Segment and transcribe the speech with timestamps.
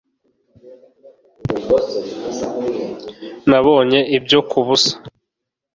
[3.49, 4.93] Nabonye ibyo kubusa